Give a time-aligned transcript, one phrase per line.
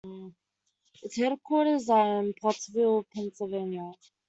[1.03, 3.91] Its headquarters are in Pottsville, Pennsylvania.